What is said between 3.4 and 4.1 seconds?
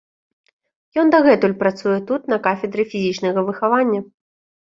выхавання.